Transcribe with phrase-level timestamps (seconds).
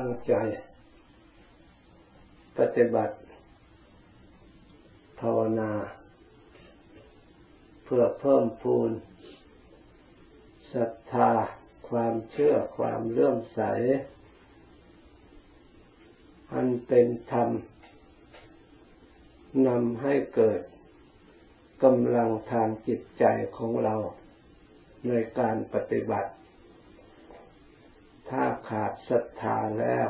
[0.00, 0.34] ตั้งใจ
[2.58, 3.16] ปฏิบัติ
[5.20, 5.72] ภาวนา
[7.84, 8.90] เพื่อเพิ่มพูน
[10.72, 11.30] ศรัทธา
[11.88, 13.60] ความเชื่อความเลื่อมใส
[16.52, 17.48] อันเป็นธรรม
[19.68, 20.60] นำให้เกิด
[21.84, 23.24] กำลังทางจิตใจ
[23.56, 23.96] ของเรา
[25.08, 26.30] ในการปฏิบัติ
[28.30, 30.08] ถ้าขาดศรัทธาแล้ว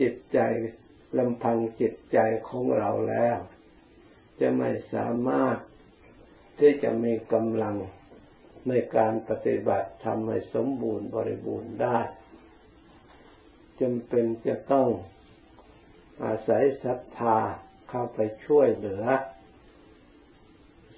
[0.00, 0.38] จิตใจ
[1.18, 2.18] ลำพังจิตใจ
[2.48, 3.38] ของเราแล้ว
[4.40, 5.56] จะไม่สามารถ
[6.58, 7.76] ที่จะมีกำลัง
[8.68, 11.98] ในการปฏิบัติทำให้สมบูรณ์บริบูรณ์ได้
[13.80, 14.88] จำเป็นจะต้อง
[16.24, 17.36] อาศัยศรัทธา
[17.88, 19.04] เข้าไปช่วยเหลือ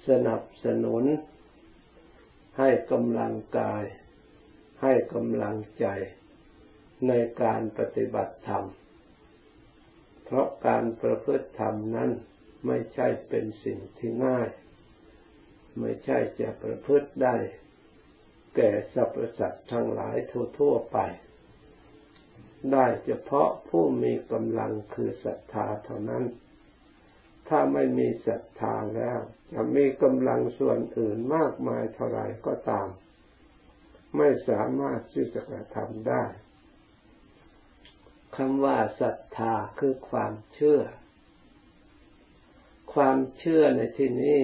[0.07, 1.03] สนับสนุน
[2.57, 3.83] ให้กำลังกาย
[4.81, 5.85] ให้กำลังใจ
[7.07, 8.65] ในการปฏิบัติธรรม
[10.23, 12.11] เพราะการประพฤติธรรมนั้น
[12.67, 14.49] ไม่ใช่เป็นสิ่งที่ง่าย
[15.79, 17.35] ไม่ใช่จะประพฤติได้
[18.55, 20.15] แก่สรรพสัตว์ทั้งหลาย
[20.57, 20.97] ทั่วๆไป
[22.71, 26.23] ได้เฉพาะผู้มีกำลังคือศรัทธาเท่านั้น
[27.47, 29.19] ถ้าไม่มีศรัทธาแล้ว
[29.53, 32.87] จะมีกำลังส่วนอื่นมากมายเท่าไรก็ตาม
[34.17, 36.23] ไม่สามารถที่จะกระทำได้
[38.35, 40.81] คำว่าศรัทธาคือความเชื่อ
[42.93, 44.39] ความเชื่อในที่นี้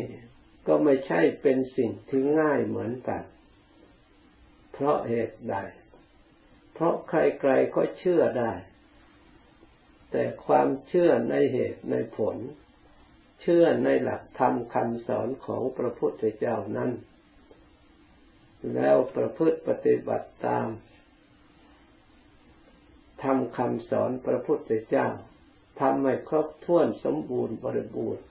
[0.68, 3.24] ก็ไม่ใช่เป็นสิ่งที่ง่ายเหมือนกัน
[4.72, 5.56] เพราะเหตุใด
[6.74, 8.54] เพราะใครๆก็เชื่อได้
[10.12, 12.38] แต่ความเชื่อในเหตุในผล
[13.42, 16.92] เชื่อในหลักธรรมคำสอนของพระพุทธเจ้านั้น
[18.74, 20.68] แล้วประพฤติปฏิบัติตาม
[23.24, 25.08] ทำคำสอนพระพุทธเจ้า
[25.80, 28.24] ทำให้ครบถ้วนสมบูรณ์บริบูรณ์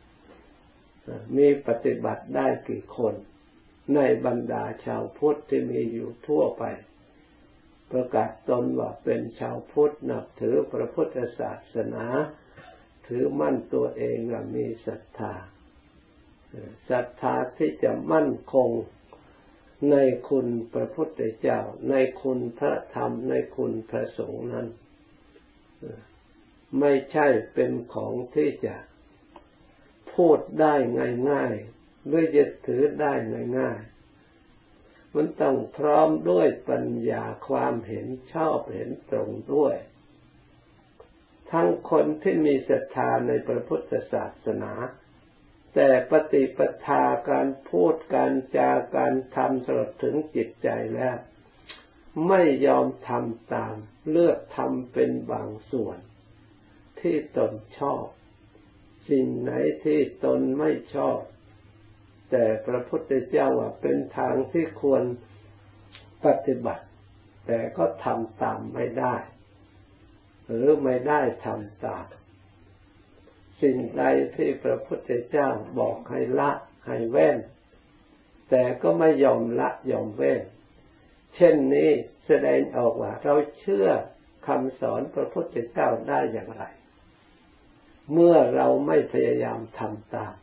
[1.37, 3.15] มีปฏิบัติได้กี่คน
[3.95, 6.65] ในบรรดาชาวพุทธที่มีอยู่ทั่วไป
[7.91, 12.06] ประกาศตนว่าเป็นชาวพุทธนับถือพระพุทธศาสนา
[13.06, 15.34] ถือมั่นตัวเองว่ามีศรัทธา
[16.91, 18.69] ศรัทธาที่จะมั่นคง
[19.91, 19.97] ใน
[20.28, 21.60] คุณพระพุทธเจ้า
[21.91, 24.69] ในคุณพระธรรม ในคุณพระสงฆ์นั้น
[26.81, 28.76] ไม่ใช่เป็นของที่จะ
[30.14, 30.75] พูดได้
[31.31, 33.12] ง่ายๆหรือจะถือได้
[33.59, 39.76] ง่ายๆมันต้องพร้อมด้วยปัญญาความเห็นชอบเห็นตรงด้วย
[41.53, 44.72] ทั้งคนที่มีศรัทธาในพระพุทธศาสนา
[45.78, 51.16] แต่ปฏิปทาการพูดการจาการทำสลดถึงจิตใจแล้ว
[52.28, 53.76] ไม่ยอมทำตาม
[54.10, 55.98] เลือกทำเป็นบางส่วน
[57.00, 58.04] ที่ตนชอบ
[59.09, 59.53] สิ่งไหน
[59.84, 61.19] ที่ตนไม่ชอบ
[62.31, 65.03] แต่พระพุทธเจ้าว่าเป็นทางที่ควร
[66.25, 66.84] ปฏิบัติ
[67.47, 69.16] แต่ก็ทำตามไม่ได้
[70.47, 72.06] หรือไม่ได้ทำตาม
[73.62, 74.05] สิ่งใด
[74.37, 76.50] ที่พระพุทธเจ้าบอกให้ละ
[76.87, 77.39] ให้เว้น
[78.50, 80.41] แต่ก็ไม่ยอมละยอมเว้น
[81.34, 81.91] เช่นนี้
[82.27, 83.89] แสดงออกว่าเราเชื่อ
[84.47, 86.65] คำสอนพระพุทธเจ้าได้อย่างไร
[88.12, 90.34] เมื่อเราไม่พยายามทำตาม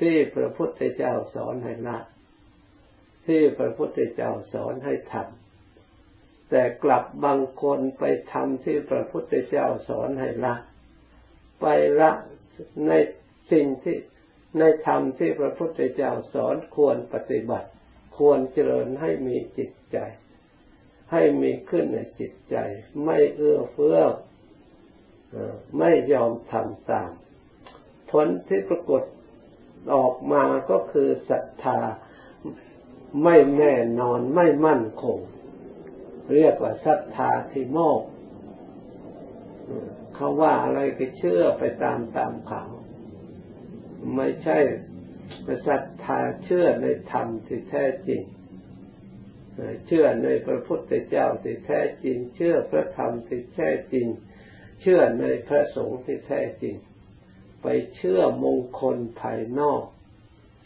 [0.00, 1.98] ที่พระพุทธเจ้าสอนให้ละ
[3.26, 10.54] ที่พระพุทธเจ้าสอนให้ทำแต่กลับบางคนไปทำที่พระพุทธเจ้าสอนให้ละ
[11.62, 11.66] ไป
[12.00, 12.10] ละ
[12.86, 12.92] ใน
[13.52, 13.98] สิ่งที่
[14.58, 17.68] ในธรรมที่พระพุทธเจ้าสอนควรปฏิบัติ
[18.18, 19.98] ควรเจริญให้มีจิตใจ
[21.12, 22.56] ให้มีขึ้นในจิตใจ
[23.04, 23.98] ไม่เอื้อเฟื้อ
[25.78, 27.10] ไม่ยอมทำตาม
[28.10, 29.02] ผลที่ปรากฏ
[29.94, 31.78] ออกมาก็คือศรัทธา
[33.24, 35.18] ไม่แน่นอนไม่มั่นคง
[36.34, 38.02] เรียกว่าศรัทธาที่โมก
[40.14, 42.62] เขาว่าอะไรก็เชื่อไปตามตามเขา
[44.16, 44.58] ไม่ใช่
[45.66, 48.22] ศรัทธาเชื่อในธรรมที่แท้จริง
[49.86, 54.06] เชื่อในพระพุทธเจ้าที่แท้จริง เชื่อพระธรรมที่แท้จริง
[54.80, 56.76] เชื่อในพระสงฆ์ที่แท้จริง
[57.62, 57.66] ไป
[57.96, 59.84] เชื่อมงคลภายนอก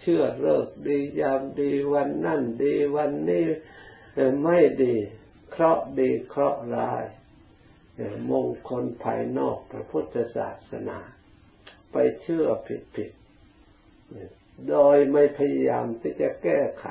[0.00, 3.46] เชื่อเลิกดียามดีวันนั่นดีวันนี้
[4.42, 4.96] ไม่ดี
[5.50, 7.04] เคราะห์ดีเคราะห์ร้าย
[8.31, 10.98] มงคลภายนอกพระพุทธศาสนา
[11.93, 13.10] ไปเชื่อผิดผิด
[14.69, 16.87] โดยไม่พยายามที่จะแก้ไข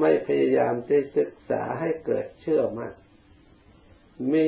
[0.00, 2.92] ไม่พยายามที่ศึกษาให้เกิดเชื่อมั่น
[4.32, 4.46] มี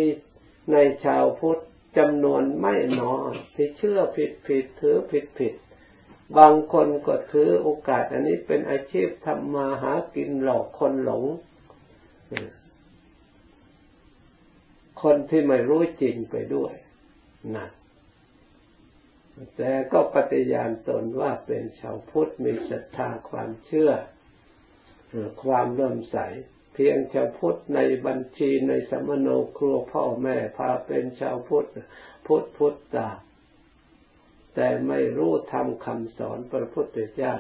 [0.72, 1.62] ในชาวพุทธ
[1.99, 5.54] จำนวนไม่น้อยที่เชื่อผิดผิดถือผิดผิด
[6.38, 11.25] บางคนก็ถือโอกาส อันนี้เป็นอาชีพทำมาหากินหลอกคนหลง
[15.02, 16.74] คนที่ไม่รู้จริงไปด้วย
[17.54, 17.70] นั่น
[19.56, 23.92] แต่ก็ปฏิญาณตนว่าเป็นชาวพุทธมีศรัทธาความเชื่อ
[25.44, 26.16] ความเริ่มใส
[26.74, 29.28] เพียงชาวพุทธในบัญชีในสมโน
[29.58, 31.66] ครัวพ่อแม่พาเป็นชาวพุทธ
[32.26, 33.10] พุทธพุทธตา
[34.54, 37.34] แต่ไม่รู้ทำคำสอนพระพุทธเจ้า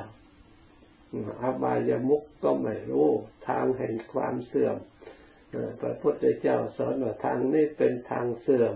[1.42, 3.08] อบายมุกก็ไม่รู้
[3.48, 4.76] ทางแห่งความเสื่อม
[5.80, 8.74] พระพุทธเจ้าสอนว่าทางนี้เป็นทางเสื่อม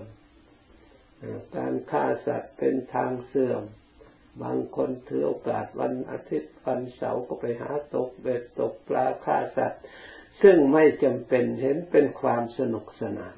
[1.56, 3.62] การฆ่าสัตว์เป็นทางเสื่อม
[4.42, 9.82] บางคนถือโอกาสวันอาทิตย์วันเสาร์ก็ไปหาตกเบ็ดตกปลาฆ่าสัตว์
[10.42, 13.36] ซึ่งไม่จำเป็นเห็นเป็นความสนุกสนาน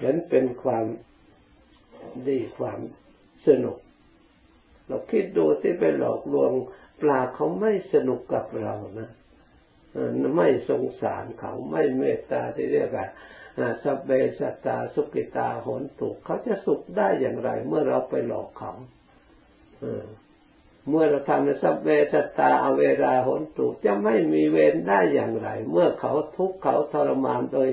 [0.00, 0.84] เห็นเป็นความ
[2.28, 2.80] ดีความ
[3.46, 3.78] สนุก
[4.86, 6.52] เราคิดดูที่ไปหลอกลวง
[7.02, 9.10] ปลาเขาไม่สนุกกับเรานะ
[10.36, 13.06] ไม่สงสารเขาไม่เมตตาที่เรียกว่า
[13.84, 14.10] สัพเบ
[14.40, 18.72] สัตตาสุกิตาหนตุเขาจะสุขได้อย่างไร เมื่อเราไปหลอกเขา
[20.88, 27.68] เมื่อเราทำในสัพเบสตตาอเวราหนตุจะไม่มีเวรได้อย่างไร เมื่อเขาทุกข์เขาทรมานโดย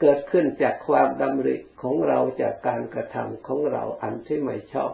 [0.00, 4.92] เกิดขึ้นจากความดำริของเราจากการกระทำของเราอันที่ไม่ชอบ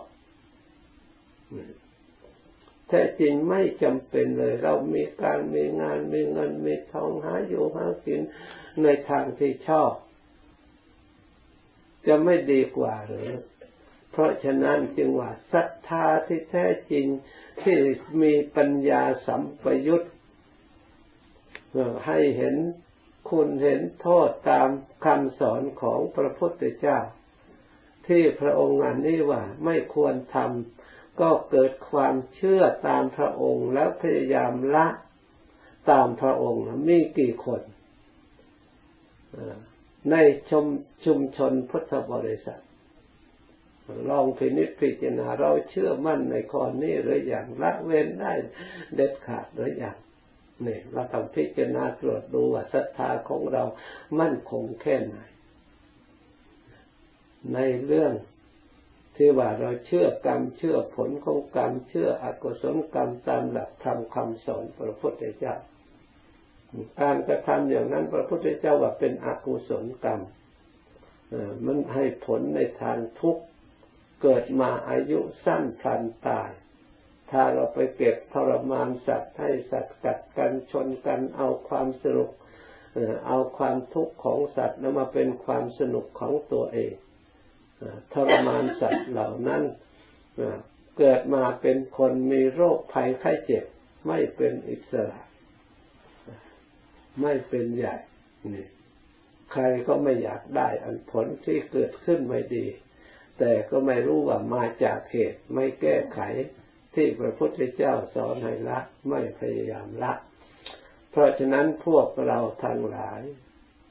[2.89, 8.21] แท้จริงไม่จำเป็นเลย เรามีการมีงานมีเงินมีทองหาอยู่หากิน
[8.83, 9.93] ในทางที่ชอบ
[12.07, 13.31] จะไม่ดีกว่าหรือ
[14.11, 17.07] เพราะฉะนั้นจึงว่าศรัทธาที่แท้จริง
[17.63, 17.77] ที่
[18.23, 20.03] มีปัญญาสัมปยุต
[22.07, 22.57] ให้เห็น
[23.31, 24.69] คุณเห็นโทษตาม
[25.05, 26.99] คำสอนของพระพุทธเจ้า
[28.07, 30.76] ที่พระองค์อันนี้ว่าไม่ควรทำ
[31.21, 34.87] ก็เกิดความเชื่อตามพระองค์แล้วพยายามละ
[35.91, 37.61] ตามพระองค์มีกี่คน
[40.11, 40.17] ใน
[40.51, 40.67] ชม
[41.05, 42.63] ชุมชนพุทธบริษัท
[44.11, 48.33] ลองพินิจพิจารณาเราเชื่อมั่นในข้อนี้หรืออย่างละเว้นได้
[48.95, 49.97] เด็ดขาดหรืออย่าง
[50.67, 53.63] นี่เราต้องพิจารณาตรวจดูว่าศรัทธาของเรา
[54.21, 55.19] มั่นคงแค่ไหน
[57.55, 58.13] ในเรื่อง
[59.17, 65.55] ที่ว่าเราเชื่อกรรมเชื่อผลของกรรมเชื่ออกุศลกรรมตามหลักธรรมคำสอนพระพุทธเจ้า
[67.01, 70.21] การกระทำอย่างนั้น พระพุทธเจ้าว่าเป็นอกุศลกรรม
[71.65, 73.43] มันให้ผลในทางทุกข์
[74.23, 76.51] เกิดมาอายุสั้นพลันตาย
[77.31, 82.31] ถ้าเราไปเก็บทรมานสัตว์ให้สัตว์กัดกันชนกันเอาความสนุก
[83.27, 86.93] เอาความทุกข์ของสัตว์แล้วมาเป็นความสนุกของตัวเอง
[88.13, 89.63] ทรมานสัตว์เหล่านั้น
[90.99, 93.65] เกิดมาเป็นคนมีโรคภัยไข้เจ็บ
[94.07, 95.21] ไม่เป็นอิสระ
[97.23, 97.97] ไม่เป็นใหญ่
[98.55, 98.67] นี่
[99.53, 102.67] ใครก็ไม่อยากได้อันผลที่เกิดขึ้นไม่ดี
[103.39, 106.21] แต่ก็ไม่รู้ว่ามาจากเหตุไม่แก้ไข
[106.95, 108.79] ที่พระพุทธเจ้าสอนให้ละ
[109.11, 110.13] ไม่พยายามละ
[111.11, 113.23] เพราะฉะนั้นพวกเราทั้งหลาย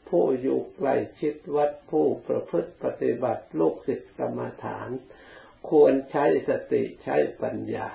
[0.10, 4.90] ผู้อยู่ใกล้ชิดวัดผู้ประพฤติปฏิบัติลูกศิษย์กรรมฐาน
[5.70, 7.90] ควรใช้สติใช้ปัญญา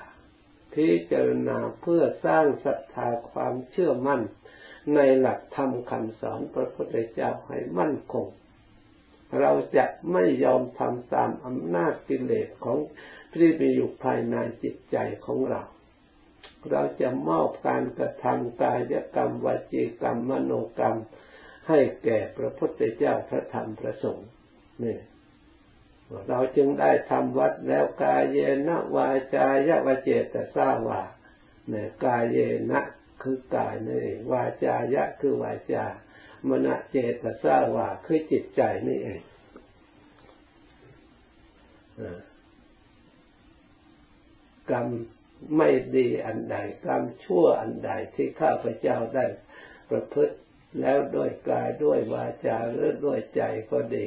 [0.75, 4.23] พิจารณาเพื่อสร้างศรัทธาความเชื่อมั่น
[4.95, 8.27] ในหลักธรรมคำสอนพระพุทธเจ้าให้มั่นคง
[9.41, 12.79] เราจะไม่ยอมทำตามอำนาจกิเลสของ
[13.33, 15.63] ที่มีอยู่ภายในจิตใจของเรา
[16.71, 20.99] เราจะมอบการกระทำกายกรรมวจีกรรมมโนกรรม
[21.71, 24.29] ให้แก่พระพุทธเจ้าพระธรรมพระสงฆ์
[24.85, 24.99] นี่
[26.29, 31.03] เราจึงได้ทำวัดแล้วกายเยนะวาจายะวเจตสาวา
[31.69, 32.39] เนี่ยกายเย
[32.71, 32.81] นะ
[33.23, 35.85] คือกายนี่เองวาจายะคือวาจา
[36.49, 39.21] มณเจตสาวาคือจิตใจนี่เอง
[44.71, 44.87] กรรม
[45.57, 49.25] ไม่ดีอันใดกรรมชั่วอันใดที่ข้าพเจ้าได้
[49.91, 50.37] ประพฤติ
[50.79, 54.07] แล้วด้วยกายด้วยวาจาหรือด้วยใจก็ดี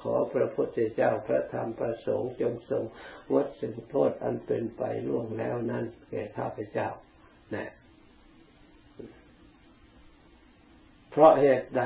[0.00, 2.84] ขอพระพุทธเจ้าพระธรรมประสงค์จงทรง
[3.34, 6.88] วัดสิ่งโทษอันเป็นไปล่วงแล้วนั้นแก่ข้าพเจ้า
[7.54, 7.70] นะ
[11.10, 11.84] เพราะเหตุใด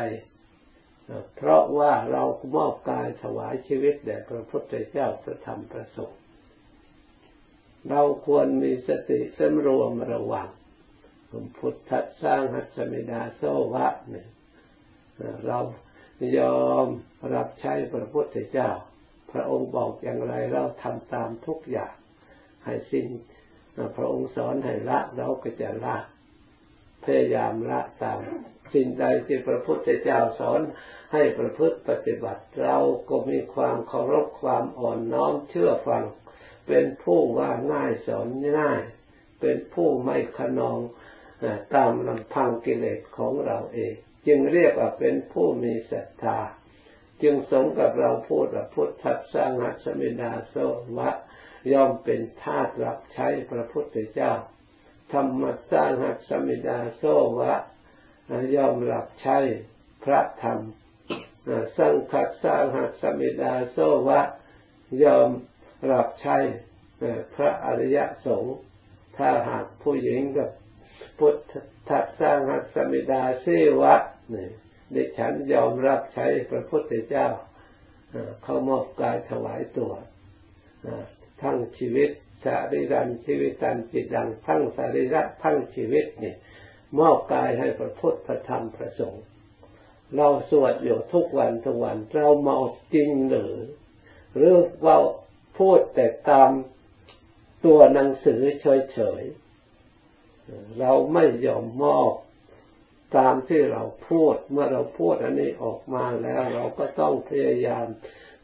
[1.37, 2.23] เพราะว่าเรา
[2.57, 6.21] มอบกายถวายชีวิตแด่พระพุทธเจ้าพระธรรมพระสงฆ์
[7.91, 10.49] เราควรมีสติสำรวมระวัง
[11.31, 11.93] ผมพุทธ
[12.23, 13.43] สร้างหัสมิดาโซ
[13.75, 14.29] วะเนี่ย
[15.47, 15.59] เรา
[16.39, 16.87] ยอม
[17.35, 18.71] รับใช้พระพุทธเจ้า
[19.33, 21.95] พระองค์บอกอย่างไรเราทำตามทุกอย่าง
[22.65, 23.07] ให้สิ้น
[23.97, 25.97] พระองค์สอนให้ละเราก็จะละ
[27.05, 28.19] พยายามละตาม
[28.75, 30.61] สิ่งใดที่พระพุทธเจ้าสอน
[31.13, 32.77] ให้ประพฤติปฏิบัติเรา
[33.09, 36.05] ก็มีความเคารพความอ่อนน้อมเชื่อฟัง
[36.69, 38.83] เป็นผู้ว่าง่ายสอนง่าย
[39.41, 40.79] เป็นผู้ไม่ขนอง
[41.75, 43.95] ตามลำพังกิเลสของเราเอง
[44.27, 46.39] จึงเรียกว่าเป็นผู้มีศรัทธา
[47.23, 50.55] จึงสมกับเราพูดว่าพุทธัสงหัสมินาโส
[50.99, 51.11] วะ
[51.73, 54.33] ย่อมเป็นทาสรับใช้พระพุทธเจ้า
[55.13, 57.03] ธรรมสร้างหัสมิดาโซ
[57.39, 57.55] วะ
[58.55, 59.39] ย่อมรับใช้
[60.05, 60.59] พระธรรม
[61.77, 63.79] สังขัดสร้างหัสมิดาโซ
[64.09, 64.21] วะ
[65.05, 65.31] ยอม
[65.93, 66.37] รับใช้
[67.35, 68.57] พระอริยสงฆ์
[69.17, 70.51] ถ้าหากผู้หญิงกับ
[71.19, 71.37] พุท
[71.89, 73.47] ธัสร้างหัสมิดาเส
[73.81, 73.95] วะ
[74.35, 74.49] นี่
[74.95, 77.29] ดิฉันยอมรับใช้พระพุทธเจ้า
[78.43, 79.93] เขามอบกายถวายตัว
[81.43, 82.11] ทั้งชีวิต
[82.45, 86.35] สาริรันชีวิตันจิตดังทั้งสาริระทั้งชีวิตนี่
[86.99, 89.25] มอบกายให้พระพุทธพระธรรมพระสงฆ์
[90.17, 92.59] เราสวดอยู่ทุกวันทุกวันเราเมา
[92.95, 93.55] จริงหรือ
[94.37, 94.55] หรือ
[94.87, 94.97] ว่า
[95.59, 96.51] พูดแต่ตาม
[97.65, 99.48] ตัวหนังสือเฉยๆ
[100.81, 102.13] เราไม่ยอมมอบ
[103.17, 107.87] ตามที่เราพูดเมื่อเราพูดอันนี้ออกมาแล้วเราก็ต้องพยายาม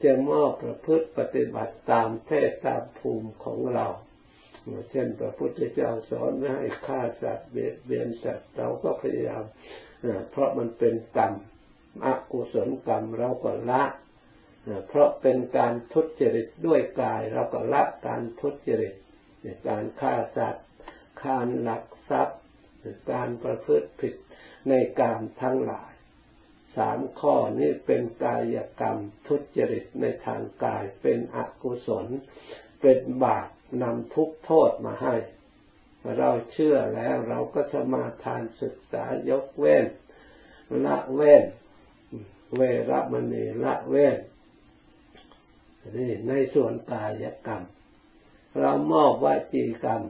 [0.04, 3.86] จะมอบประพฤติปฏิบัติตามเพศตามภูมิของเรา
[4.90, 9.44] เช่นพระพุทธเจ้าสอนไม่ให้ฆ่าสัตว์เบียดเบียนสัตว์เราก็พยายาม
[10.30, 11.32] เพราะมันเป็นกรรม
[12.04, 13.84] อกุศลกรรมเราก็ละ
[14.88, 18.94] เพราะเป็นการทุจริตด้วยกาย เราก็ละการทุจริต
[19.68, 20.63] การฆ่าสัตว์
[21.26, 22.40] การหลักทรัพย์
[23.12, 24.14] การประพฤติผิด
[24.68, 25.92] ในกรรมทั้งหลาย
[26.76, 32.06] สามข้อนี้เป็นกายกรรมทุจริตในทางกายเป็นอกุศล
[32.80, 33.48] เป็นบาป
[33.82, 35.14] นำทุกโทษมาให้
[36.18, 39.86] เราเชื่อแล้วเราก็สมาทานศึกษายกเว้น
[40.84, 41.44] ละเว้น
[42.56, 44.18] เวรมณีละเว้น
[45.96, 47.62] นี่ในส่วนกายกรรม
[48.60, 50.02] เรามอบวจีกรรม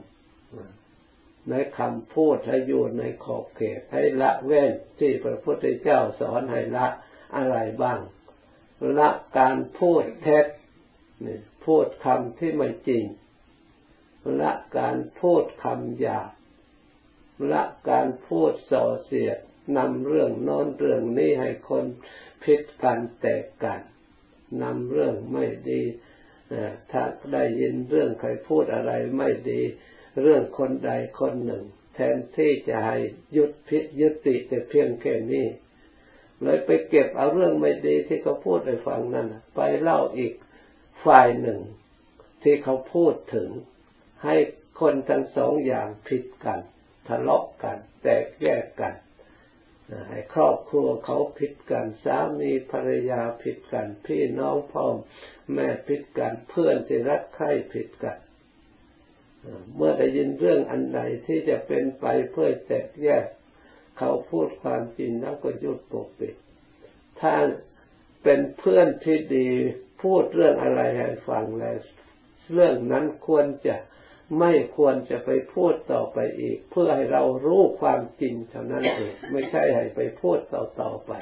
[1.50, 6.86] ในคำพูดให้อยู่ในขอบเขตให้ละเว้นที่พระพุทธเจ้าสอนให้ละ
[7.36, 8.00] อะไรบ้าง
[8.98, 10.46] ละการพูดเท็จ
[11.64, 13.04] พูดคำที่ไม่จริง
[14.40, 16.30] ละการพูดคำหยาบ
[17.52, 19.38] ละการพูดส่อเสียด
[19.76, 21.84] นำเรื่องน้นเรื่องนี้ให้คน
[22.42, 23.80] พิดกันแตกกัน
[24.62, 25.82] นำเรื่องไม่ดี
[26.90, 29.62] ถ้าได้ยินเรื่องใครพูดอะไรไม่ดี
[30.23, 30.90] เรื่องคนใด
[31.21, 32.99] คนหนึ่ง แทนที่จะให้
[33.37, 35.47] ยุดพิยุติแต่เพียงแค่นี้
[36.42, 40.33] เลยไปเก็บเอาเรื่องไม่ดีที่เขาพูดให้ฟังนั่นไปเล่าอีก
[41.04, 41.61] ฝ่ายหนึ่ง
[42.42, 43.50] ที่เขาพูดถึง
[44.25, 44.37] ให้
[44.80, 46.61] คนทั้งสองอย่างผิดกัน
[47.09, 48.94] ทะเลาะกัน แตกแยกกัน
[50.09, 54.85] ให้ครอบครัวเขาผิดกันสามีภรรยาผิดกัน พี่น้องพ่อ
[55.52, 58.18] แม่ผิดกัน เพื่อนที่รักใคร่ผิดกัน
[59.76, 63.26] เมื่อได้ยินเรื่องอันใดที่จะเป็นไปเพื่อแตกแยก
[63.98, 66.34] เขาพูดความจริงแล้วก็ยุดปกปิด
[67.20, 67.32] ถ้า
[68.22, 69.48] เป็นเพื่อนที่ดี
[70.02, 71.76] พูดเรื่องอะไรให้ฟังแล้ว
[72.52, 73.76] เรื่องนั้นควรจะ
[74.40, 81.12] ไม่ควรจะไปพูดต่อไปอีก เพื่อให้เรารู้ความจริงเท่านั้นเองไม่ใช่ให้ไปพูดต่อต่อไป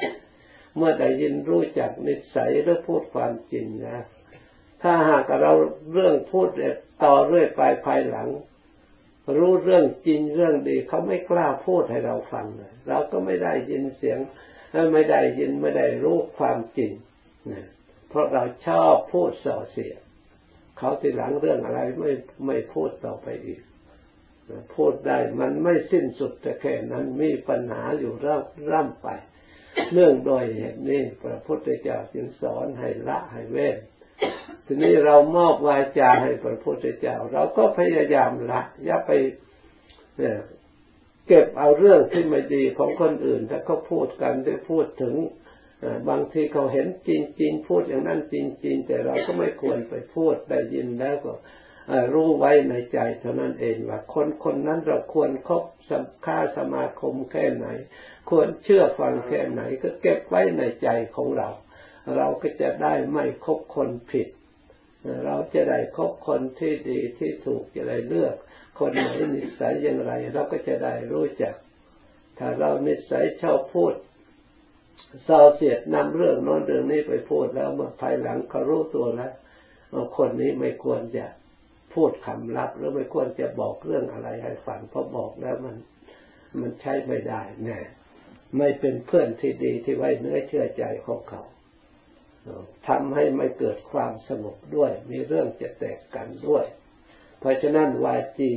[0.77, 3.99] เมื่อได้ยินรู้จักนิสัยหรือพูดความจริงนะ
[4.83, 5.53] ถ้าหากเรา
[5.93, 6.49] เรื่องพูด
[7.05, 8.29] ต่อเรื่อยไปภายหลัง
[9.39, 14.19] รู้เรื่องจริงเรื่องดี เขาไม่กล้าพูดให้เราฟังเลยเราก็ไม่ได้ยินเสียง
[14.93, 16.93] ไม่ได้ยินไม่ได้รู้ความจริง
[17.51, 17.67] นะ
[18.09, 19.95] เพราะเราชอบพูดส่อเสีย
[20.79, 22.11] เขาทีหลังเรื่องอะไรไม่
[22.47, 23.61] ไม่พูดต่อไปอีก
[24.75, 29.09] พูดได้มันไม่สิ้นสุดแต่แค่นั้นมีปัญหาอยู่ร่ำร่ำไป
[29.93, 33.77] เนื่องโดยเหตุนี้พระพุทธเจ้าจึงสอนให้ละให้เว้น
[34.67, 39.11] ทีนี้เรามอบวาจาให้พระพุทธเจ้า เราก็พยายามละอย่าไป
[41.27, 45.15] เก็บเอาเรื่องที่ไม่ดีของคนอื่นถ้าเขาพูดกันได้พูดถึง
[46.09, 47.11] บางทีเขาเห็นจ
[47.41, 48.37] ริงๆพูดอย่างนั้นจ
[48.67, 51.33] ริงๆแต่เราก็ไม่ควรไปพูดได้ยินแล้วก็
[52.13, 55.65] รู้ไว้ในใจเท่านั้นเองว่าคนคนนั้นเราควรคบ
[56.27, 57.67] ค่าสมาคมแค่ไหน
[58.31, 61.49] ควรเชื่อฟังแค่ไหน ก็เก็บไว้ในใจของเรา
[62.17, 64.29] เราก็จะได้ไม่คบคนผิด
[65.27, 68.35] เราจะได้คบคนที่ดีที่ถูกจะได้เลือก
[68.79, 71.55] คนไหนนิสัยอย่างไร เราก็จะได้รู้จัก
[72.39, 73.95] ถ้าเรานิสัยชอบพูด
[75.25, 79.33] เศร้าเสียดนำเรื่องโน้นเรื่องนี้ไปพูดแล้วเมื่อภายหลังเขารู้ตัวแล้ว
[80.17, 81.27] คนนี้ไม่ควรจะ
[81.95, 85.77] พูดคำลับหรือไม่ควรจะบอกเรื่องอะไรให้ฟังเพราะบอกแล้วมัน
[86.61, 87.79] มันใช้ไม่ได้แน่
[88.59, 91.43] ไม่เป็นเพื่อนที่ดีที่ไว้เนื้อเชื่อใจของเขา
[92.89, 96.65] ทำให้ไม่เกิดความสงบด้วย มีเรื่องจะแตกกันด้วย
[97.39, 98.53] เพราะฉะนั้นวาจี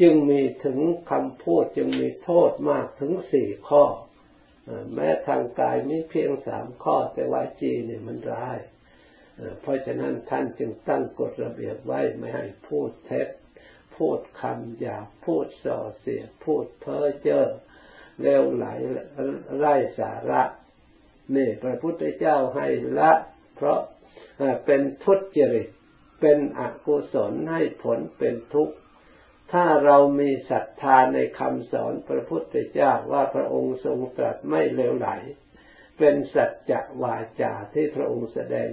[0.00, 0.78] จึงมีถึง
[1.10, 3.84] คำพูดจึงมีโทษมากถึงสี่ข้อ
[4.94, 8.58] แม้ทางกายมีเพียงสามข้อ แต่วาจีเนี่ยมันร้าย
[9.60, 13.28] เพราะฉะนั้นท่านจึงตั้งกฎระเบียบไว้ไม่ให้พูดเท็จ
[13.96, 17.42] พูดคำหยาพูดส่อเสีย พูดเพ้อเจ้อ
[18.22, 18.66] เลวไหล
[19.58, 20.42] ไร้สาระ
[21.34, 22.66] นี่พระพุทธเจ้าให้
[22.98, 23.12] ละ
[23.56, 23.80] เพราะ
[24.66, 25.68] เป็นทุจริต
[26.20, 28.74] เป็นอกุศลให้ผลเป็นทุกข์
[29.52, 35.08] ถ้าเรามีศรัทธาในคำสอนพระพุทธเจ้าว่าพระองค์ทรงตรัสไม่เลวไหล
[35.98, 38.68] เป็นสัจจะวาจาที่พระองค์แสดง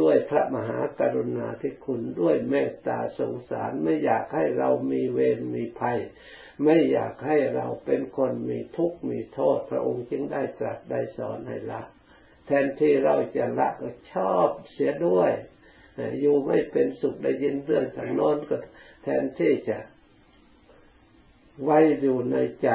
[0.00, 5.98] ด้วยพระมหากรุณาธิคุณด้วยเมตตาสงสารไม่อยากให้เรามีเวรมีภัย
[6.64, 11.82] ไม่อยากให้เราเป็นคนมีทุกข์มีโทษ พระองค์จึงได้ตรัสได้สอนให้ละ
[12.46, 15.32] แทนที่เราจะละก็ชอบเสียด้วย
[16.20, 18.56] อยู่ไม่เป็นสุขได้ยินเรื่องทางโน้นก็
[19.02, 19.78] แทนที่จะ
[21.64, 22.68] ไว้อยู่ในใจ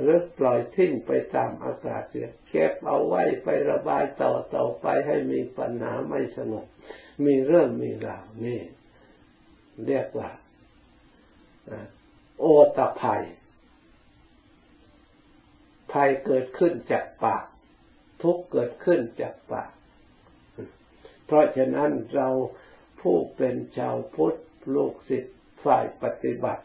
[0.00, 6.66] หรือปล่อยทิ้งไปตามอากาศเสียเก็บเอาไว้ไประบายต่อต่อไปให้มีปัญหาไม่สงบ
[7.24, 8.60] มีเรื่องมีราวนี่
[9.86, 10.30] เรียกว่า
[12.40, 12.44] โอ
[12.76, 13.24] ตภัย
[15.92, 17.44] ภัยเกิดขึ้นจากปาก
[18.22, 19.70] ทุกเกิดขึ้นจากปาก
[21.26, 22.28] เพราะฉะนั้นเรา
[23.00, 24.36] ผู้เป็นชาวพุทธ
[24.74, 26.64] ลูกศิษย์ฝ่ายปฏิบัติ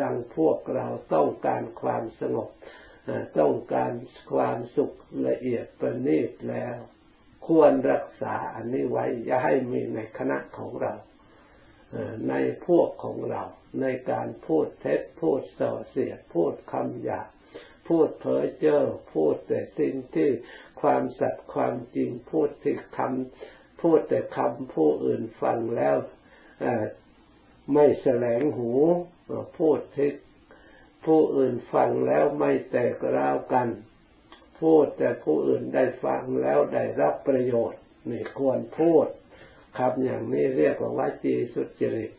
[0.00, 2.50] ดังพวกเราต้องการความสงบ
[3.38, 3.92] ต้องการ
[4.32, 4.92] ความสุข
[5.28, 6.76] ละเอียดประณีตแล้ว
[7.46, 10.92] ควรรักษาอันนี้ไว้ อย่าให้มีในคณะของเรา
[12.28, 12.34] ใน
[12.66, 13.42] พวกของเรา
[13.80, 17.28] ในการพูดเท็จพูดส่อเสียดพูดคำหยาบ
[17.88, 20.30] พูดเพ้อเจ้อพูดแต่สิ่งที่
[20.80, 25.96] ความสัตย์ความจริงพูดที่คำพูดแต่คำผู้อื่นฟังแล้ว
[27.74, 28.72] ไม่แสลงหู
[29.58, 30.10] พูดที่
[31.06, 33.68] ผู้อื่นฟังแล้วไม่แตกร้าวกัน
[34.60, 39.06] พูดแต่ผู้อื่นได้ฟังแล้วได้รับประโยชน์นี่ควรพูด
[39.78, 42.12] คำอย่างนี้เรียกว่าวาจีสุจริต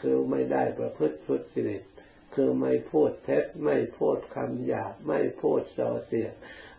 [0.00, 1.82] คือไม่ได้ประพฤติสุจริต
[2.34, 6.34] คือไม่พูดเท็จไม่พูดคำหยาบไม่พูดส่อเสียด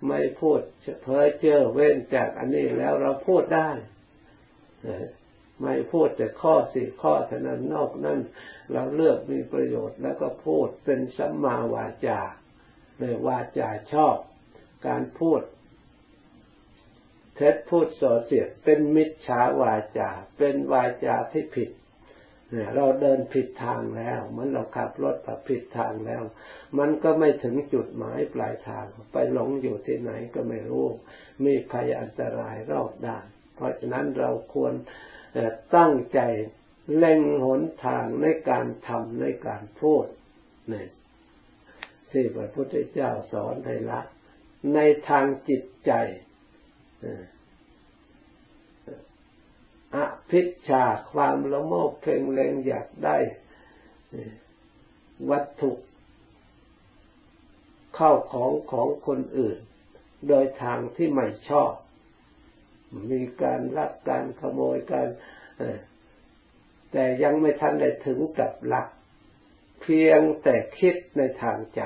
[0.07, 0.59] ไม่พูด
[1.03, 3.69] เพ้อเจ้อเว้นจากอันนี้แล้วเราพูดได้
[5.61, 8.19] ไม่พูดแต่ข้อสี่ข้อเท่านั้นนอกนั้น
[8.73, 12.21] เราเลือกมีประโยชน์แล้วก็พูดเป็นสัมมาวาจา
[12.99, 14.17] ในวาจาชอบ
[14.87, 15.41] การพูด
[17.35, 21.69] เท็จพูดส่อเสียดเป็นมิจฉาวาจา เป็นวาจาที่ผิด
[22.51, 25.15] เนี่ยเราเดินผิดทางแล้วมือนเราขับรถ
[25.47, 26.23] ผิดทางแล้ว
[26.79, 30.85] มันก็ไม่ถึงจุดหมายปลายทาง ไปหลงอยู่ที่ไหนก็ไม่รู้
[31.45, 34.73] มีภัยอันตรายรอบด้าน เพราะฉะนั้นเราควร
[35.75, 36.19] ตั้งใจ
[36.97, 40.05] เล็งหนทางในการทำในการพูด
[40.73, 40.85] นี่
[42.11, 44.01] ที่พระพุทธเจ้าสอนให้ละ
[44.73, 45.91] ในทางจิตใจ
[49.95, 49.97] อ
[50.29, 53.17] ภิชาความละโมบเพ่งเล็งอยากได้
[55.29, 55.71] วัตถุ
[57.95, 59.57] เข้าของของคนอื่น
[60.27, 61.71] โดยทางที่ไม่ชอบ
[63.11, 65.07] มีการลักการขโมยการ
[66.91, 68.87] แต่ยังไม่ทันได้ถึงกับหลัก
[69.81, 71.81] เพียงแต่คิดในทางใจ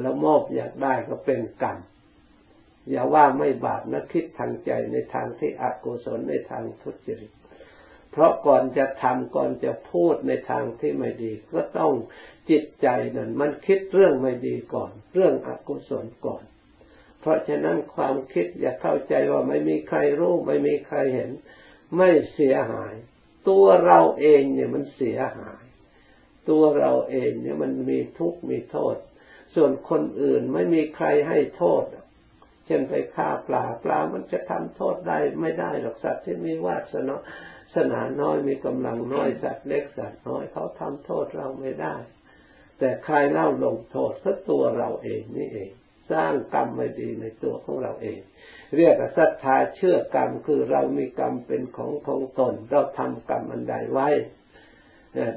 [0.00, 1.78] แล้วมอบอยากได้ก็เป็นกรรม
[2.90, 7.32] อย่าว่าไม่บาปนะคิดทางใจในทางที่อกุศลในทางทุจริต
[8.10, 11.92] เพราะก่อนจะทำก่อนจะพูดในทางที่ไม่ดี ก็ต้อง
[12.50, 16.44] จิตใจนั่นมันคิดเรื่องไม่ดีก่อน เรื่องอกุศลก่อน
[17.20, 21.30] เพราะฉะนั้นความคิดอย่าเข้าใจว่าไม่มีใครรู้ไม่มีใครเห็น
[21.96, 22.94] ไม่เสียหาย
[23.48, 25.64] ตัวเราเองเนี่ยมันเสียหาย
[26.50, 28.96] ตัวเราเองเนี่ยมันมีทุกข์มีโทษ
[29.54, 31.84] ส่วนคนอื่นไม่มีใครให้โทษ
[32.66, 37.16] เช่นไปฆ่าปลาปลามันจะทำโทษได้ไม่ได้หรอกสัตว์ที่มีวาสนา
[37.74, 41.96] สนาน้อยมีกำลังน้อยสัตว์เล็กสัตว์น้อยเขาทำโทษเราไม่ได้
[42.78, 45.70] แต่ใครเล่าลงโทษก็ตัวเราเองนี่เอง
[46.12, 48.20] สร้างกรรมไม่ดีในตัวของเราเอง
[48.76, 54.08] เรียกว่าศรัทธาเชื่อกรรมคือเรามีกรรมเป็นของของตน เราทำกรรมอันใดไว้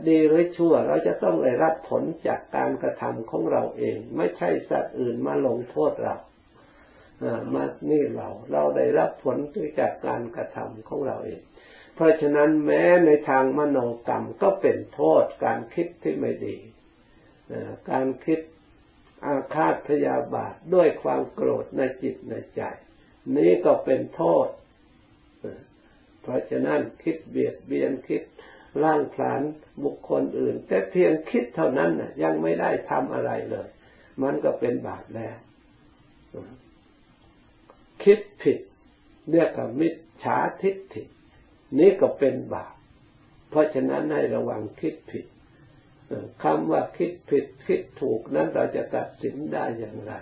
[0.07, 6.15] ดีหรือชั่วเราจะต้องได้รับผลจากการกระทำของเราเอง ไม่ใช่สัตว์อื่นมาลงโทษเรา
[7.54, 9.38] มานี่เราเราได้รับผล
[9.80, 11.41] จากการกระทำของเราเอง
[11.95, 16.58] เพราะฉะนั้นแม้ในทางมโนกรรมก็เป็นโทษการคิดที่ไม่ดี
[17.91, 18.39] การคิด
[19.25, 22.62] อาฆาตพยาบาทด้วยความโกรธในจิตในใจ
[23.38, 24.47] นี้ก็เป็นโทษ
[26.21, 28.23] เพราะฉะนั้นคิดเบียดเบียนคิด
[28.84, 29.41] ร่างผลาน
[29.84, 33.67] บุคคลอื่น แต่เพียงคิดเท่านั้นน่ะยังไม่ได้ทำอะไรเลย
[34.23, 35.38] มันก็เป็นบาปแล้ว
[38.03, 38.60] คิดผิด
[39.31, 41.03] เรียกว่ามิจฉาทิฏฐิ
[41.79, 42.73] นี่ก็เป็นบาป
[43.49, 45.25] เพราะฉะนั้นให้ระวังคิดผิด
[46.43, 50.13] คำว่าคิดผิดคิดถูกนั้นเราจะตัดสินได้อย่างไร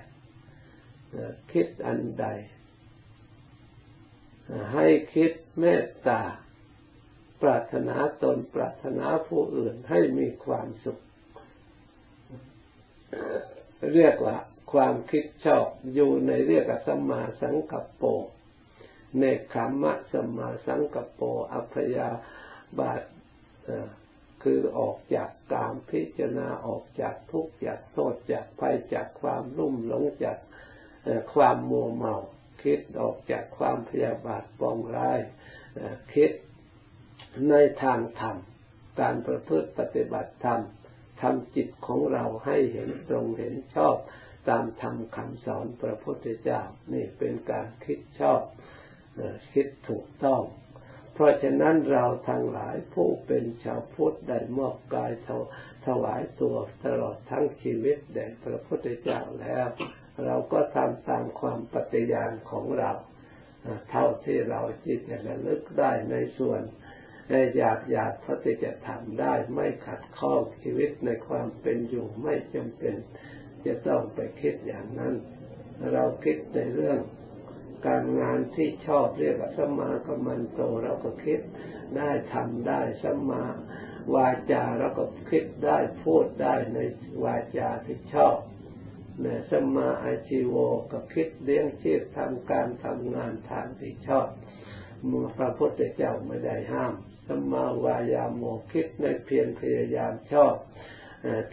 [1.52, 2.26] คิดอันใด
[4.74, 6.22] ให้คิดเมตตา
[7.42, 11.00] ปรารถนาตนปรารถนาผู้อื่นให้มีความสุข
[13.94, 14.38] เรียกว่า
[14.74, 18.04] ความคิดชอบอยู่ในเรียกสัมมาสังกัปโป
[19.18, 21.22] เนคขมะสัมมาสังกัปโป
[21.54, 22.10] อัพยา
[22.80, 23.02] บาท
[24.44, 30.38] คือออกจากกามพิจารณาออกจากทุกข์จากโทษจากภัยจากความรุ่มหลงจาก
[31.34, 32.16] ความมัวเมา
[32.64, 35.20] คิดออกจากความพยาบาทปองร้าย
[36.14, 36.32] คิด
[37.50, 38.38] ในทางธรรม
[39.00, 40.62] การประพฤติปฏิบัติธรรม
[41.22, 43.96] ทำจิตของเราให้เห็นตรงเห็นชอบ
[44.50, 46.62] ตามธรรมคำสอนพระพุทธเจ้า
[46.94, 48.42] นี่เป็นการคิดชอบ
[49.54, 50.44] คิดถูกต้อง
[51.14, 55.12] เพราะฉะนั้นเราทั้งหลายผู้เป็นชาวพุทธได้มอบกาย
[55.86, 59.68] ถวายตัวตลอดทั้งชีวิตแด่พระพุทธเจ้าแล้ว
[60.26, 62.92] เราก็ทำตามความปฏิญาณของเรา
[63.90, 66.62] เท่าที่เราจิตจะระลึกได้ในส่วน
[67.58, 72.96] อยากอยากพระจะทำได้ไม่ขัดข้องชีวิตในความเป็นอยู่ไม่จำเป็น
[73.66, 75.14] จะต้องไปคิดอย่างนั้น
[75.94, 77.00] เราคิดในเรื่อง
[77.88, 81.40] การงานที่ชอบเรียกว่าสมาคมันโตเราก็คิด
[81.98, 83.44] ได้ทำได้สมา
[84.16, 86.80] วาจาเราก็คิดได้พูดได้ใน
[87.24, 88.38] วาจาที่ชอบ
[89.22, 90.56] เนี่ยสมาอาชีโว
[90.92, 94.28] ก็คิดเลี้ยงชีพทำการทำงานทางที่ชอบ
[95.10, 96.94] มือพระพุทธเจ้าไม่ได้ห้าม
[97.28, 100.54] สมาวายาโมคิดในเพียรพยายามชอบ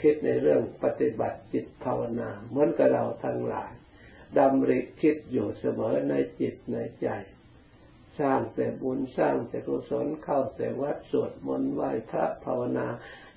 [0.01, 3.73] คิดในเรื่องปฏิบัติจิตภาวนา เหมือนกับเราทั้งหลาย
[4.39, 7.09] ดำริคิดอยู่เสมอในจิตในใจ
[8.21, 12.87] สร้างแต่บุญสร้างแต่กุศลเข้าแต่วัดสวดมนต์ไหว้พระภาวนา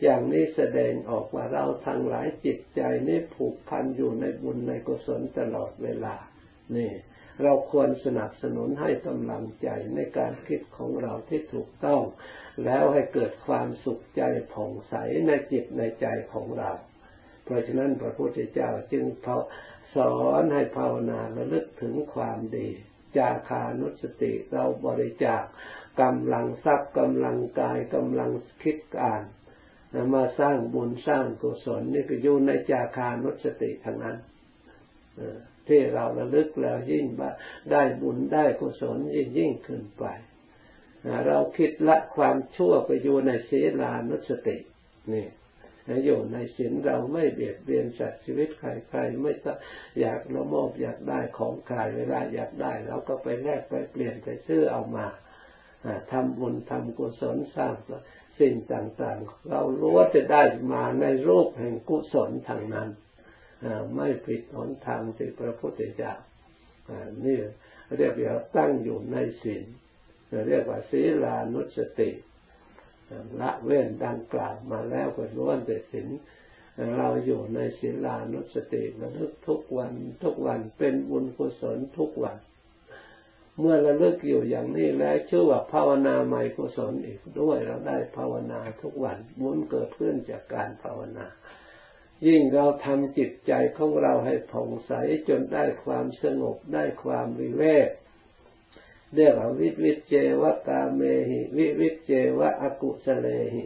[0.03, 6.15] อย่างนี้แสดงออกว่าเราทั้งหลายจิตใจนี่ผูกพันอยู่ในบุญในกุศลตลอดเวลา
[6.75, 6.91] นี่
[7.41, 12.01] เราควรสนับสนุนให้กำลังใจในการคิดของเราที่ถูกต้อง
[12.65, 14.21] แล้วให้เกิดความสุขใจ
[14.53, 14.93] ผ่องใส
[15.27, 16.71] ในจิตในใจของเรา
[17.43, 19.05] เพราะฉะนั้นพระพุทธเจ้าจึง
[19.95, 22.67] สอนให้ภาวนาระลึกถึงความดี
[23.17, 25.43] จาคานุสติเราบริจาค
[26.01, 28.31] กำลังทรัพย์กำลังกายกำลัง
[28.63, 29.23] คิดอ่าน
[30.13, 34.17] มาสร้างบุญสร้างกุศลนี่ก็อยู่ในจาคานุสติทั้งนั้น
[35.67, 37.05] ที่เราระลึกแล้วยิ่ง
[37.71, 40.05] ได้บุญได้กุศลยิ่งยิ่งขึ้นไป
[41.27, 44.57] เราคิดละความชั่วไปอยู่ในศีลานุสติ
[45.13, 45.27] นี่
[46.05, 49.33] อยู่ในศีลเราไม่เบียดเบียนสัตว์ชีวิตใครๆไม่
[49.99, 55.05] อยากละโมบอยากได้ของใครเวลาอยากได้เราก็ไปแลกไปเปลี่ยนไปซื้อเอามา
[56.11, 57.75] ทำบุญทำกุศลสร้าง
[58.39, 62.89] สิ่งต่างๆ เรารู้ว่าจะได้มาในรูปแห่งกุศลทางนั้น
[63.95, 66.13] ไม่ผิดหนทางที่พระพุทธเจ้า
[67.25, 67.39] นี่
[67.97, 69.63] เรียกว่าตั้งอยู่ในศีล
[70.47, 72.09] เรียกว่าศีลานุสติ
[73.41, 76.07] ละเว้นดังกล่าวมาแล้วก็ล้วนแต่ศีล
[76.97, 79.93] เราอยู่ในศีลานุสติระลึกทุกวัน
[80.23, 82.37] ทุกวันเป็นบุญกุศลทุกวัน
[83.59, 91.25] เมื่อระลึกอยู่อย่างนี้แล้วชื่อว่าภาวนาใหม่กุศลอีกด้วยเราได้ภาวนาทุกวันบุญเกิดขึ้นจากการภาวนา
[92.27, 94.91] ยิ่งเราทำจิตใจของเราให้ผ่องใส
[95.27, 97.89] จนได้ความสงบได้ความวิเวก
[99.15, 103.63] เรียกว่าวิวิเจวะกาเมหิวิวิเจวะอกุสเลหิ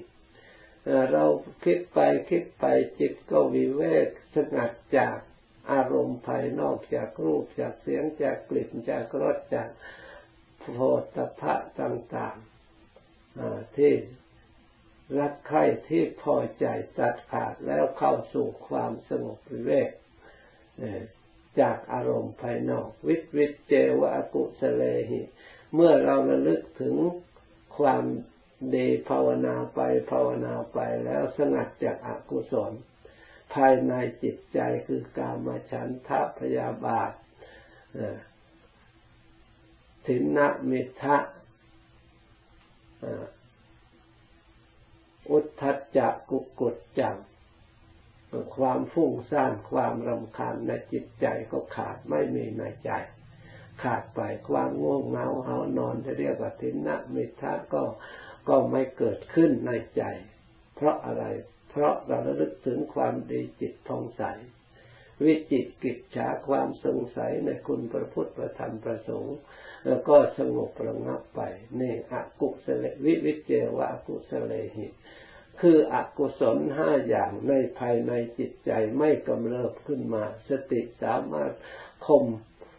[1.12, 1.26] เรา
[1.64, 2.66] คิดไปคิดไป
[3.00, 5.18] จิตก็วิเวกสงัดจาก
[5.72, 9.70] อารมณ์ภายนอกจากรูปจากเสียงจากกลิ่นจากรสจาก
[10.60, 10.80] โพ
[11.16, 13.94] ธพะต่างๆที่
[15.20, 16.66] รักใคร่ที่พอใจ
[16.98, 19.92] ตัดขาดแล้วเข้าสู่ความสงบวิเวก
[21.62, 25.22] จากอารมณ์ภายนอก วิวิเจวะกุสเลหิ
[25.74, 26.96] เมื่อเราระลึกถึง
[27.78, 28.04] ความ
[28.76, 29.80] ดีภาวนาไป
[30.12, 32.72] ภาวนาไปแล้วสงัดจากอกุศล
[33.54, 33.94] ภายใน
[34.24, 37.12] จิตใจคือกามฉันทะพยาบาท
[40.06, 41.18] ถินะมิทะ
[45.30, 47.16] อุทธัจจะกุกุจจัง
[48.58, 52.92] ความฟุ้งซ่านความรำคาญในจิตใจก็ขาดไม่มีในใจ
[53.84, 57.84] ขาดไปความง่วงเหงาเหานอนจะเรียกว่าทินนะมิทะก็
[58.50, 60.04] ก็ไม่เกิดขึ้นในใจ
[60.76, 61.24] เพราะอะไร
[61.70, 64.24] เพราะเราระลึกถึงความดีจิตทองใส
[65.26, 69.38] วิจิตกิจฉาความสงสัยในคุณพระพุทธประธรรมประสงค์
[69.88, 71.42] แล้วก็สงบระงับไป
[71.80, 74.88] นี่อกุศลวิวิเจวะอกุศลหิ
[75.62, 81.54] คืออกุศลห้าอย่างในภายในจิตใจไม่กำเริบขึ้นมา สติสามารถ
[82.06, 82.26] คม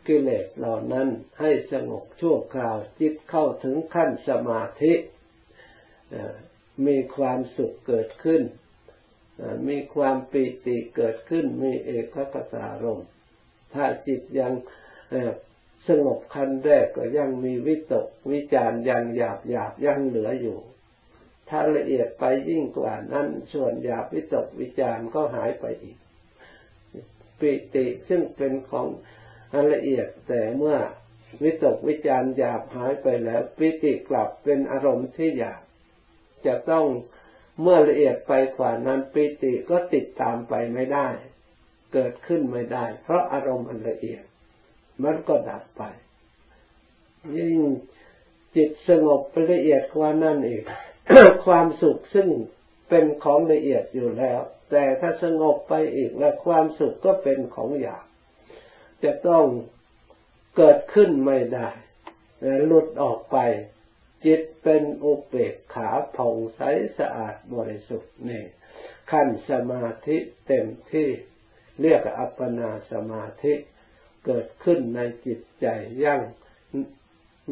[0.06, 1.08] กิเลสเหล่านั้น
[1.40, 4.92] ให้สงบชั่วคราวจิตเข้าถึงขั้นสมาธิ
[6.86, 8.42] มีความสุขเกิดขึ้น
[9.68, 13.02] มีความปิติเกิดขึ้น มีเอกคตารม
[13.74, 14.52] ถ้าจิตยัง
[15.88, 20.58] สงบขั้นแรกก็ยังมีวิตกวิจารยังหยาบหยาบยังเหลืออยู่
[21.48, 25.96] ถ้าละเอียดไปยิ่งกว่านั้น ส่วนหยาบวิตกวิจารก็หายไปอีก
[27.40, 28.88] ปิติซึ่งเป็นของ
[29.72, 30.76] ละเอียดแต่เมื่อ
[31.42, 35.62] วิตกวิจารหยาบหายไปแล้ว ปิติกลับเป็นอารมณ์ที่หยาบ
[36.46, 36.86] จะต้อง
[37.62, 41.08] เมื่อละเอียดไปกว่านั้นปิติก็ติดตามไปไม่ได้
[41.92, 44.22] เกิดขึ้นไม่ได้ เพราะอารมณ์มันละเอียด
[45.04, 45.82] มันก็ดับไป
[47.36, 47.58] ยิ่ง
[48.56, 50.64] จิตสงบละเอียดกว่านั้นอีก
[51.46, 52.28] ความสุขซึ่ง
[52.88, 54.40] เป็นของละเอียดอยู่แล้ว
[54.70, 58.04] แต่ถ้าสงบไปอีกแล้วความสุขก็เป็นของหยาบ
[59.04, 59.44] จะต้อง
[60.56, 61.68] เกิดขึ้นไม่ได้
[62.66, 63.36] หลุดออกไป
[64.24, 66.60] จิตเป็นอุเบกขาผ่องใส
[66.98, 68.44] สะอาดบริสุทธิ์นี่
[69.10, 70.16] ขั้นสมาธิ
[70.46, 71.08] เต็มที่
[71.80, 73.54] เรียกอัปปนาสมาธิ
[74.26, 75.66] เกิดขึ้นในจิตใจ
[76.04, 76.22] ยั่ง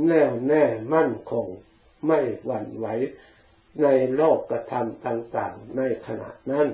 [0.06, 0.64] แน่วแน่
[0.94, 1.46] มั่นคง
[2.06, 2.86] ไม่หวั่นไหว
[3.82, 6.68] ในโลกกระทำต่างๆ ในขณะนั้น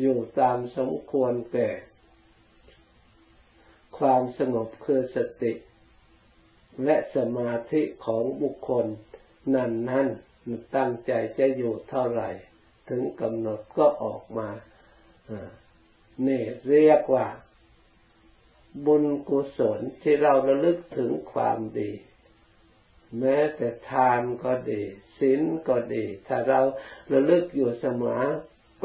[0.00, 1.70] อยู่ตามสมควรแก่
[3.98, 5.52] ความสงบคือสติ
[6.84, 8.86] และสมาธิของบุคคล
[9.54, 10.08] นั้นนั้น
[10.76, 12.30] ตั้งใจจะอยู่เท่าไหร่
[12.88, 14.48] ถึงกำหนดก็ออกมา
[16.24, 17.26] เนี่เรียกว่า
[18.86, 21.90] บุญกุศลที่เราระลึกถึงความดี
[23.18, 24.82] แม้แต่ทานก็ดี
[25.24, 26.60] ศีลก็ดี ถ้าเรา
[27.12, 28.20] ระลึกอยู่เสมอ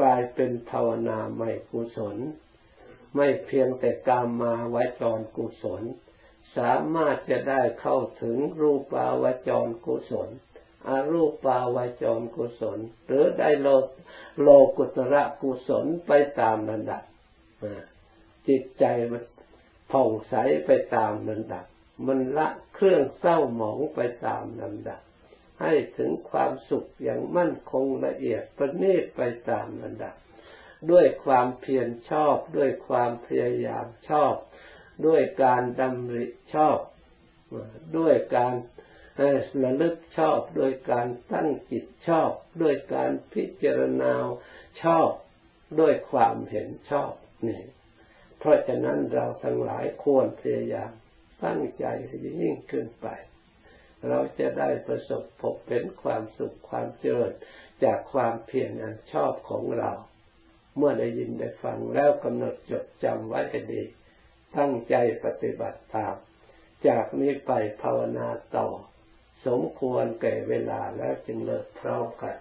[0.00, 2.16] กลายเป็นภาวนาไม่กุศล
[3.16, 5.82] ไม่เพียงแต่กามมาวจรกุศล
[6.56, 10.28] สามารถจะได้เข้าถึงรูปาวจรกุศล
[10.88, 13.68] อารูปาวจรกุศล หรือได้โล
[14.40, 17.02] โลกุตระกุศลไปตามระดับ
[18.48, 19.22] จิตใจมัน
[19.90, 20.34] ผ่องใส
[20.66, 21.64] ไปตามระดับ
[22.06, 25.00] มันละเครื่องเศร้าหมองไปตามลำดับ
[25.60, 29.20] ให้ถึงความสุขอย่างมั่นคงละเอียดประณีตไป
[29.50, 30.14] ตามลำดับ
[30.90, 34.34] ด้วยความเพียรชอบ ด้วยความพยายามชอบ
[35.06, 36.78] ด้วยการดำริชอบ
[37.98, 38.54] ด้วยการ
[39.62, 42.30] ระลึกชอบ ด้วยการตั้งจิตชอบ
[42.62, 44.12] ด้วยการพิจารณา
[44.82, 45.10] ชอบ
[45.80, 47.12] ด้วยความเห็นชอบ
[47.48, 47.62] นี่
[48.38, 50.92] เพราะฉะนั้นเราทั้งหลายควรพยายาม
[51.44, 53.08] ตั้งใจให้ยิ่งขึ้นไป
[54.08, 57.32] เราจะได้ประสบพบเป็นความสุขความเจริญ
[57.84, 59.92] จากความเพียรอันชอบของเรา
[60.76, 63.82] เมื่อได้ยินได้ฟังแล้วกำหนดจดจำไว้ให้ดี
[64.56, 66.16] ตั้งใจปฏิบัติตาม
[66.88, 68.68] จากนี้ไปภาวนาต่อ
[69.46, 72.36] สมควรแก่เวลาแล้วจึงเลิกพร้อมกัน